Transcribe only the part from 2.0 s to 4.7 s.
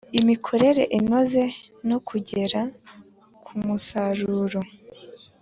kugera ku musaruro